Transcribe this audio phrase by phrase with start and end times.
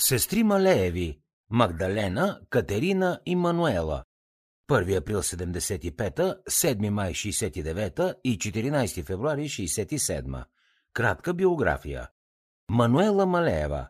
[0.00, 4.04] Сестри Малееви– Магдалена, Катерина и Мануела.
[4.70, 10.44] 1 април 75, 7 май 69 и 14 февруари 67.
[10.92, 12.08] Кратка биография.
[12.70, 13.88] Мануела Малеева.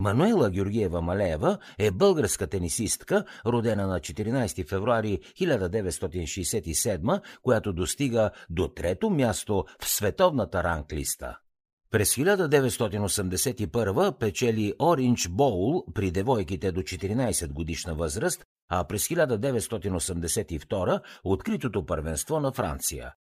[0.00, 9.10] Мануела Георгиева Малеева е българска тенисистка, родена на 14 февруари 1967, която достига до трето
[9.10, 11.38] място в световната ранглиста.
[11.90, 21.86] През 1981 печели Ориндж Боул при девойките до 14 годишна възраст, а през 1982 откритото
[21.86, 23.12] първенство на Франция.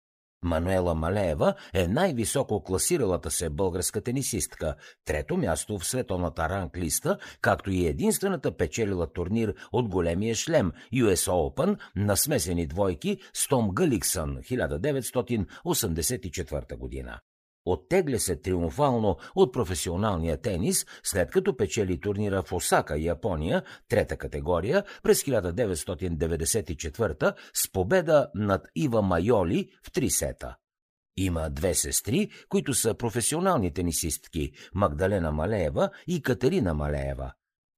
[0.43, 4.75] Мануела Малеева е най-високо класиралата се българска тенисистка,
[5.05, 11.79] трето място в световната ранглиста, както и единствената печелила турнир от големия шлем US Open
[11.97, 17.21] на смесени двойки с Том Галиксън 1984 година.
[17.67, 24.85] Оттегля се триумфално от професионалния тенис, след като печели турнира в Осака, Япония, трета категория,
[25.03, 30.57] през 1994 с победа над Ива Майоли в три сета.
[31.17, 37.33] Има две сестри, които са професионални тенисистки– Магдалена Малеева и Катерина Малеева.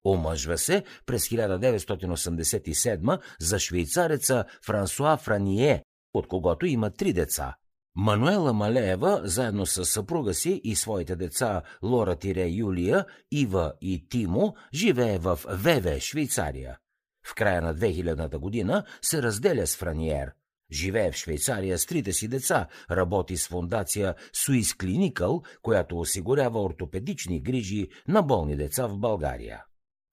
[0.05, 7.55] Омъжва се през 1987 за швейцареца Франсуа Франие, от когото има три деца–
[8.01, 14.55] Мануела Малеева, заедно с съпруга си и своите деца Лора Тире Юлия, Ива и Тимо,
[14.75, 16.79] живее в Веве, Швейцария.
[17.27, 20.33] В края на 2000-та година се разделя с Франиер.
[20.73, 27.43] Живее в Швейцария с трите си деца, работи с фундация Суис Клиникъл, която осигурява ортопедични
[27.43, 29.65] грижи на болни деца в България.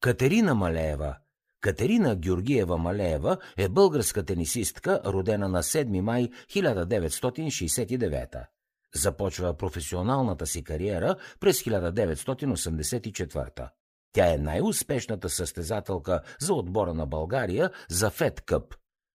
[0.02, 1.16] Катерина Малеева
[1.66, 8.46] Катерина Георгиева Малеева е българска тенисистка, родена на 7 май 1969.
[8.96, 13.70] Започва професионалната си кариера през 1984.
[14.14, 18.76] Тя е най-успешната състезателка за отбора на България за Фед Къп.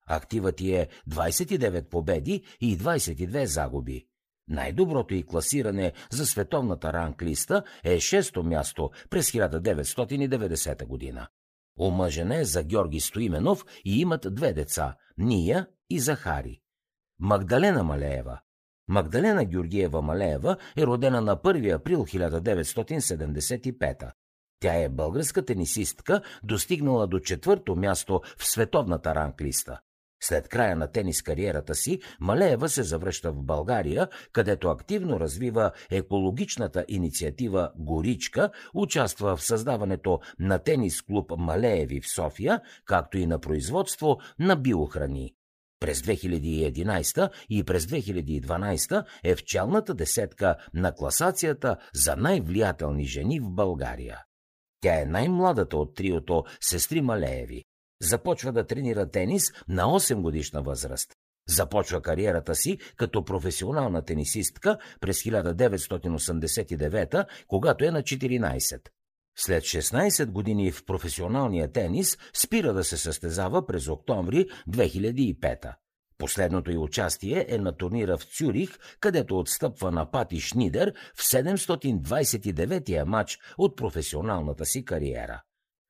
[0.08, 4.06] Активът ти е 29 победи и 22 загуби.
[4.48, 11.28] Най-доброто и класиране за световната ранглиста е 6-то място през 1990 година.
[11.80, 16.60] Омъжена е за Георги Стоименов и имат две деца– Ния и Захари.
[17.20, 18.40] Магдалена Малеева.
[18.88, 24.12] Магдалена Георгиева Малеева е родена на 1 април 1975.
[24.60, 29.80] Тя е българска тенисистка, достигнала до четвърто място в световната ранглиста.
[30.24, 36.86] След края на тенис кариерата си, Малеева се завръща в България, където активно развива екологичната
[36.88, 44.18] инициатива Горичка, участва в създаването на тенис клуб Малееви в София, както и на производство
[44.40, 45.34] на биохрани.
[45.80, 53.50] През 2011 и през 2012 е в челната десетка на класацията за най-влиятелни жени в
[53.50, 54.24] България.
[54.82, 57.64] Тя е най-младата от триото сестри Малееви.
[58.02, 61.14] Започва да тренира тенис на 8 годишна възраст.
[61.50, 68.80] Започва кариерата си като професионална тенисистка през 1989, когато е на 14.
[69.38, 75.74] След 16 години в професионалния тенис спира да се състезава през октомври 2005.
[76.18, 78.70] Последното й участие е на турнира в Цюрих,
[79.00, 85.42] където отстъпва на Пати Шнидер в 729-я матч от професионалната си кариера.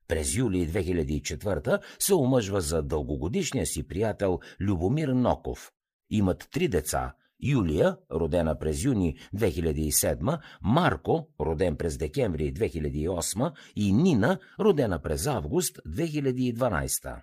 [0.07, 5.72] През юли 2004 се омъжва за дългогодишния си приятел Любомир Ноков.
[6.09, 7.13] Имат три деца–
[7.44, 15.78] Юлия, родена през юни 2007, Марко, роден през декември 2008 и Нина, родена през август
[15.88, 17.22] 2012.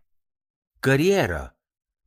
[0.80, 1.50] Кариера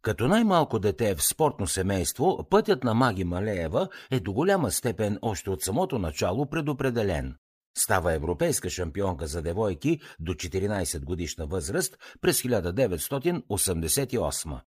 [0.02, 5.50] като най-малко дете в спортно семейство, пътят на Маги Малеева е до голяма степен още
[5.50, 7.36] от самото начало предопределен.
[7.78, 14.60] Става европейска шампионка за девойки до 14 годишна възраст през 1988.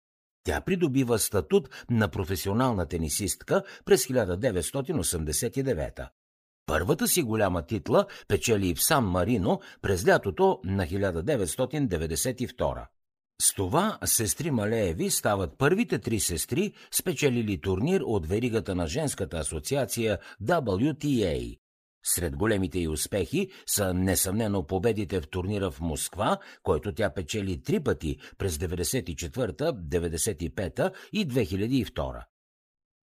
[0.44, 6.08] Тя придобива статут на професионална тенисистка през 1989.
[6.66, 12.86] Първата си голяма титла печели в Сан Марино през лятото на 1992.
[13.42, 20.18] С това сестри Малееви стават първите три сестри, спечелили турнир от веригата на женската асоциация
[20.42, 21.58] WTA.
[22.04, 27.80] Сред големите й успехи са несъмнено победите в турнира в Москва, който тя печели три
[27.80, 32.24] пъти през 94-та, 95-та и 2002.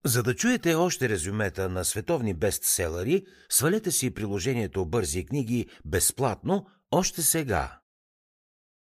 [0.05, 7.21] За да чуете още резюмета на световни бестселери, свалете си приложението Бързи книги безплатно още
[7.21, 7.79] сега.